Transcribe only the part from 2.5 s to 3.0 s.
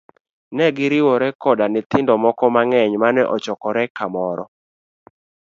mang'eny